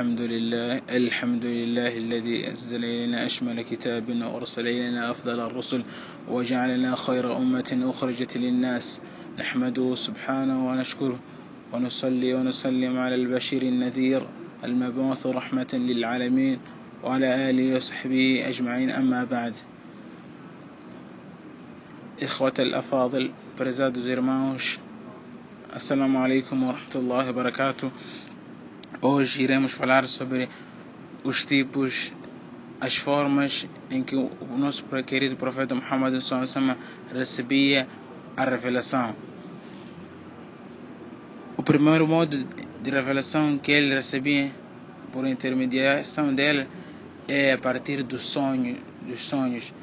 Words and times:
الحمد 0.00 0.20
لله 0.20 0.82
الحمد 0.90 1.44
لله 1.44 1.96
الذي 1.96 2.48
أنزل 2.48 2.84
إلينا 2.84 3.26
أشمل 3.26 3.62
كتاب 3.62 4.22
وأرسل 4.22 4.60
إلينا 4.68 5.10
أفضل 5.10 5.40
الرسل 5.40 5.84
وجعلنا 6.28 6.96
خير 6.96 7.36
أمة 7.36 7.80
أخرجت 7.82 8.36
للناس. 8.36 9.00
نحمده 9.38 9.94
سبحانه 9.94 10.68
ونشكره 10.68 11.18
ونصلي 11.72 12.34
ونسلم 12.34 12.98
على 12.98 13.14
البشير 13.14 13.62
النذير 13.62 14.26
المبعوث 14.64 15.26
رحمة 15.26 15.72
للعالمين 15.72 16.58
وعلى 17.04 17.50
آله 17.50 17.76
وصحبه 17.76 18.44
أجمعين. 18.48 18.90
أما 18.90 19.24
بعد 19.24 19.56
إخوة 22.22 22.54
الأفاضل 22.58 23.30
irmãos 23.58 24.78
Assalamu 25.76 26.18
alaikum 26.24 26.62
wa 26.62 26.72
rahmatullahi 26.72 27.26
wa 27.28 27.32
barakatuh 27.32 27.90
Hoje 29.02 29.42
iremos 29.42 29.72
falar 29.72 30.08
sobre 30.08 30.48
os 31.22 31.44
tipos, 31.44 32.14
as 32.80 32.96
formas 32.96 33.66
em 33.90 34.02
que 34.02 34.16
o 34.16 34.30
nosso 34.56 34.84
querido 35.04 35.36
profeta 35.36 35.74
Muhammad 35.74 36.14
recebia 37.12 37.86
a 38.34 38.44
revelação. 38.44 39.14
O 41.58 41.62
primeiro 41.62 42.08
modo 42.08 42.38
de 42.82 42.90
revelação 42.90 43.58
que 43.58 43.70
ele 43.70 43.94
recebia 43.94 44.50
por 45.12 45.26
intermediação 45.26 46.34
dele 46.34 46.66
é 47.28 47.52
a 47.52 47.58
partir 47.58 48.02
do 48.02 48.18
sonho, 48.18 48.78
dos 49.02 49.20
sonhos. 49.20 49.74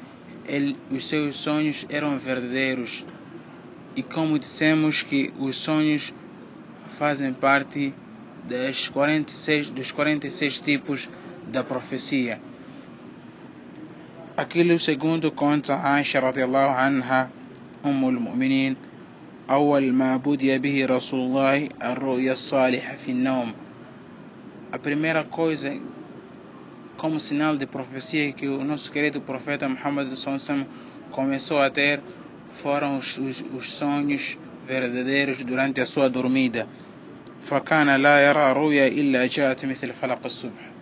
Ele, 0.44 0.76
os 0.90 1.04
seus 1.08 1.36
sonhos 1.36 1.86
eram 1.88 2.18
verdadeiros. 2.18 3.06
E 3.94 4.02
como 4.02 4.40
dissemos 4.40 5.02
que 5.02 5.32
os 5.38 5.56
sonhos 5.56 6.12
fazem 6.88 7.32
parte 7.32 7.94
das 8.47 8.87
46, 8.87 9.71
dos 9.71 9.91
46 9.91 10.59
tipos 10.59 11.09
da 11.47 11.63
profecia. 11.63 12.39
Aquilo 14.37 14.79
segundo 14.79 15.31
conta 15.31 15.81
Aisha 15.83 16.19
radiallahu 16.19 16.73
anha, 16.77 17.29
أم 17.85 18.09
المؤمنين 18.09 18.75
أول 19.49 19.93
ما 19.93 20.17
بدي 20.17 20.57
به 20.57 20.85
رسول 20.85 21.19
الله 21.19 21.69
الرؤيا 21.83 22.31
الصالحة 22.33 22.95
في 22.95 23.11
النوم 23.11 23.53
A 24.71 24.77
primeira 24.77 25.23
coisa 25.23 25.75
como 26.95 27.19
sinal 27.19 27.57
de 27.57 27.65
profecia 27.65 28.31
que 28.33 28.47
o 28.47 28.63
nosso 28.63 28.91
querido 28.91 29.19
profeta 29.21 29.67
Muhammad 29.67 30.07
começou 31.09 31.59
a 31.59 31.69
ter 31.71 32.01
foram 32.51 32.99
os, 32.99 33.17
os, 33.17 33.43
os 33.57 33.71
sonhos 33.71 34.37
verdadeiros 34.67 35.39
durante 35.39 35.81
a 35.81 35.87
sua 35.87 36.07
dormida. 36.07 36.67
فكان 37.44 37.96
لا 37.96 38.28
يرى 38.28 38.52
رؤيا 38.52 38.88
إلا 38.88 39.26
جاءت 39.26 39.64
مثل 39.64 39.92
فلق 39.92 40.20
الصبح 40.24 40.74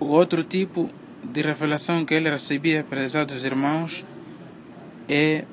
outro 0.00 0.42
tipo 0.42 0.88
de 1.22 1.42
revelação 1.42 2.04
que 2.04 2.14
ele 2.14 2.28
recebia, 2.28 2.82
prezados 2.82 3.44
irmãos, 3.44 4.04
é 5.08 5.44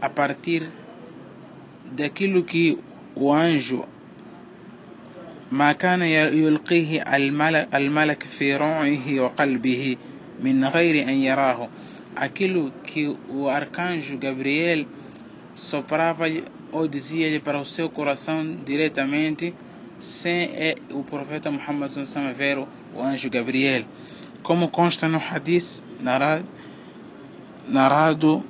a 0.00 0.10
partir 0.10 0.62
daquilo 1.96 2.44
que 2.44 2.78
o 3.14 3.32
anjo 3.32 3.88
ما 5.52 5.72
كان 5.72 6.02
يلقيه 6.02 7.02
الملك 7.74 8.22
في 8.22 8.56
روعه 8.56 9.20
وقلبه 9.20 9.96
من 10.42 10.64
غير 10.64 11.08
أن 11.08 11.14
يراه 11.14 11.68
aquilo 12.16 12.72
que 12.84 13.14
o 13.28 13.48
arcanjo 13.48 14.18
Gabriel 14.18 14.86
soprava 15.54 16.26
ou 16.72 16.88
dizia-lhe 16.88 17.38
para 17.38 17.60
o 17.60 17.64
seu 17.64 17.88
coração 17.90 18.56
diretamente, 18.64 19.54
sem 19.98 20.50
o 20.90 21.04
profeta 21.04 21.50
Muhammad 21.50 21.90
sallallahu 21.90 22.34
ver 22.34 22.58
o 22.58 22.66
anjo 23.00 23.30
Gabriel. 23.30 23.84
Como 24.42 24.68
consta 24.68 25.06
no 25.06 25.18
hadith 25.18 25.84
narrado, 26.00 26.44
narrado 27.68 28.44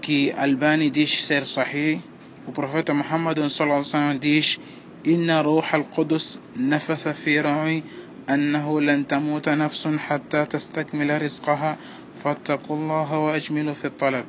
que 0.00 0.32
Albani 0.36 0.90
diz 0.90 1.24
ser 1.24 1.44
sahih, 1.44 2.00
o 2.46 2.52
profeta 2.52 2.94
Muhammad 2.94 3.38
sallallahu 3.48 4.18
diz: 4.20 4.60
"Inna 5.04 5.42
ruh 5.42 5.64
al-Qudus 5.72 6.40
nafatha 6.54 7.14
fi 7.14 7.40
ra'i 7.40 7.82
أنه 8.30 8.80
لن 8.80 9.06
تموت 9.06 9.48
نفس 9.48 9.88
حتى 9.88 10.46
تستكمل 10.46 11.22
رزقها 11.22 11.76
فاتقوا 12.24 12.76
الله 12.76 13.18
وأجملوا 13.18 13.74
في 13.74 13.84
الطلب 13.84 14.24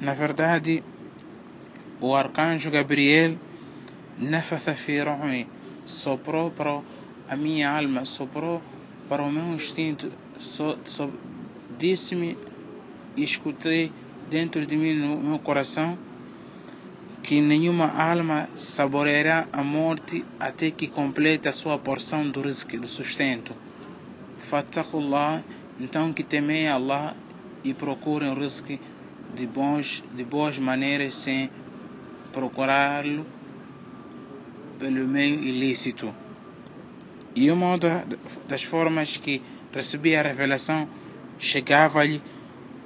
Na 0.00 0.14
verdade, 0.14 0.82
o 2.00 2.14
arcanjo 2.14 2.70
Gabriel 2.70 3.36
soprou 5.84 6.50
para 6.50 6.80
a 7.28 7.36
minha 7.36 7.70
alma, 7.70 8.06
soprou 8.06 8.62
para 9.10 9.22
o 9.22 9.30
meu 9.30 9.52
instinto, 9.52 10.10
so, 10.38 10.78
so, 10.86 11.12
disse-me 11.78 12.38
e 13.14 13.22
escutei 13.22 13.92
dentro 14.30 14.64
de 14.64 14.74
mim, 14.74 14.94
no 14.94 15.18
meu 15.18 15.38
coração, 15.38 15.98
que 17.22 17.42
nenhuma 17.42 17.88
alma 17.92 18.48
saboreará 18.56 19.48
a 19.52 19.62
morte 19.62 20.24
até 20.38 20.70
que 20.70 20.86
complete 20.86 21.46
a 21.46 21.52
sua 21.52 21.78
porção 21.78 22.26
do 22.26 22.40
rizq, 22.40 22.78
do 22.78 22.88
sustento. 22.88 23.54
Fattakullah, 24.38 25.42
então 25.78 26.10
que 26.10 26.24
temei 26.24 26.68
Allah 26.68 27.14
e 27.62 27.74
procurem 27.74 28.30
o 28.30 28.34
rizq 28.34 28.80
de, 29.34 29.46
bons, 29.46 30.04
de 30.14 30.24
boas 30.24 30.58
maneiras 30.58 31.14
sem 31.14 31.50
procurá-lo 32.32 33.26
pelo 34.78 35.06
meio 35.06 35.42
ilícito. 35.42 36.14
E 37.34 37.50
uma 37.50 37.78
das 38.48 38.62
formas 38.62 39.16
que 39.16 39.42
recebia 39.72 40.20
a 40.20 40.22
revelação 40.22 40.88
chegava-lhe 41.38 42.22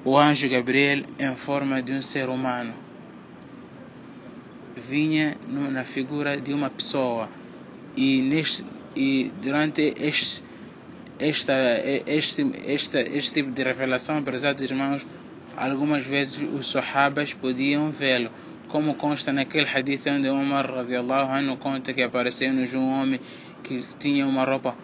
o 0.04 0.18
anjo 0.18 0.48
Gabriel 0.48 1.04
em 1.18 1.34
forma 1.34 1.82
de 1.82 1.92
um 1.92 2.02
ser 2.02 2.28
humano. 2.28 2.74
Vinha 4.76 5.36
na 5.48 5.84
figura 5.84 6.36
de 6.36 6.52
uma 6.52 6.68
pessoa 6.68 7.28
e, 7.96 8.20
neste, 8.20 8.66
e 8.94 9.32
durante 9.40 9.94
este, 9.98 10.44
esta, 11.18 11.54
este, 12.06 12.42
este, 12.66 12.98
este 12.98 13.34
tipo 13.34 13.50
de 13.50 13.62
revelação, 13.62 14.22
prezados 14.22 14.62
irmãos, 14.62 15.06
algumas 15.56 16.04
vezes 16.04 16.46
os 16.52 16.70
sahabas 16.70 17.32
podiam 17.32 17.90
vê-lo, 17.90 18.30
como 18.68 18.94
consta 18.94 19.32
naquele 19.32 19.68
hadith 19.68 20.06
onde 20.08 20.28
Umar 20.28 20.70
radiallahu 20.70 21.32
anhu 21.32 21.56
conta 21.56 21.92
que 21.92 22.02
apareceu-nos 22.02 22.74
um 22.74 22.88
homem 22.88 23.20
que 23.62 23.84
tinha 23.98 24.26
uma 24.26 24.44
roupa 24.44 24.76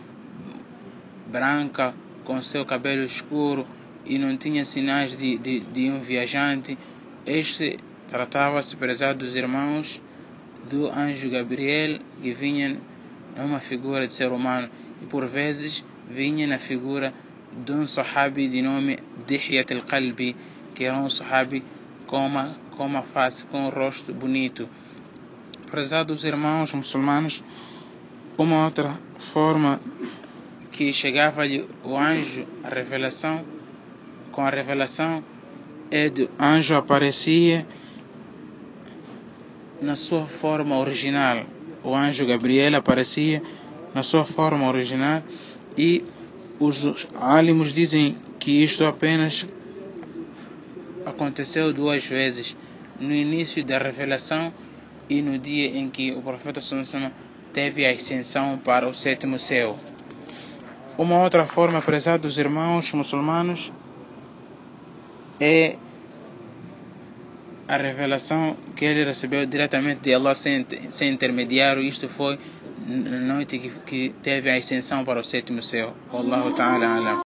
branca 1.26 1.94
com 2.24 2.40
seu 2.42 2.64
cabelo 2.64 3.02
escuro 3.02 3.66
e 4.04 4.18
não 4.18 4.36
tinha 4.36 4.64
sinais 4.64 5.16
de, 5.16 5.36
de, 5.38 5.60
de 5.60 5.90
um 5.90 6.00
viajante. 6.00 6.78
Este 7.26 7.78
tratava-se, 8.08 8.76
prezados 8.76 9.36
irmãos, 9.36 10.02
do 10.68 10.88
anjo 10.90 11.30
Gabriel 11.30 11.98
que 12.20 12.32
vinha 12.32 12.76
numa 13.36 13.60
figura 13.60 14.06
de 14.06 14.14
ser 14.14 14.30
humano 14.30 14.68
e 15.02 15.06
por 15.06 15.26
vezes 15.26 15.84
vinha 16.08 16.46
na 16.46 16.58
figura 16.58 17.12
de 17.64 17.72
um 17.72 17.86
sahabi 17.86 18.48
de 18.48 18.62
nome 18.62 18.98
Dihyat 19.26 19.72
al-Qalbi 19.72 20.36
que 20.80 20.86
era 20.86 20.96
um 20.96 21.10
sahabi 21.10 21.62
com 22.06 22.26
uma, 22.26 22.56
com 22.74 22.86
uma 22.86 23.02
face, 23.02 23.44
com 23.44 23.66
um 23.66 23.68
rosto 23.68 24.14
bonito. 24.14 24.66
Prezados 25.70 26.24
irmãos 26.24 26.72
muçulmanos, 26.72 27.44
uma 28.38 28.64
outra 28.64 28.98
forma 29.18 29.78
que 30.70 30.90
chegava-lhe 30.90 31.68
o 31.84 31.98
anjo, 31.98 32.46
a 32.64 32.70
revelação, 32.70 33.44
com 34.32 34.40
a 34.40 34.48
revelação, 34.48 35.22
é 35.90 36.08
do 36.08 36.30
anjo 36.40 36.74
aparecia 36.74 37.66
na 39.82 39.96
sua 39.96 40.26
forma 40.26 40.78
original. 40.78 41.44
O 41.84 41.94
anjo 41.94 42.24
Gabriel 42.24 42.74
aparecia 42.76 43.42
na 43.94 44.02
sua 44.02 44.24
forma 44.24 44.66
original 44.66 45.22
e 45.76 46.02
os 46.58 47.06
álimos 47.20 47.74
dizem 47.74 48.16
que 48.38 48.64
isto 48.64 48.86
apenas 48.86 49.46
aconteceu 51.04 51.72
duas 51.72 52.04
vezes, 52.04 52.56
no 52.98 53.14
início 53.14 53.64
da 53.64 53.78
revelação 53.78 54.52
e 55.08 55.22
no 55.22 55.38
dia 55.38 55.66
em 55.76 55.88
que 55.88 56.12
o 56.12 56.22
profeta 56.22 56.60
teve 57.52 57.86
a 57.86 57.90
ascensão 57.90 58.58
para 58.58 58.86
o 58.86 58.94
sétimo 58.94 59.38
céu. 59.38 59.78
Uma 60.96 61.22
outra 61.22 61.46
forma, 61.46 61.80
prezados 61.80 62.38
irmãos 62.38 62.92
muçulmanos, 62.92 63.72
é 65.40 65.76
a 67.66 67.76
revelação 67.76 68.56
que 68.76 68.84
ele 68.84 69.04
recebeu 69.04 69.46
diretamente 69.46 70.02
de 70.02 70.12
Allah 70.12 70.34
sem, 70.34 70.66
sem 70.90 71.12
intermediário. 71.12 71.82
Isto 71.82 72.08
foi 72.08 72.38
na 72.86 73.34
noite 73.34 73.58
que, 73.58 73.70
que 73.86 74.14
teve 74.22 74.50
a 74.50 74.56
ascensão 74.56 75.04
para 75.04 75.20
o 75.20 75.24
sétimo 75.24 75.62
céu. 75.62 75.94
Allahu 76.12 76.52
Ta'ala. 76.52 77.29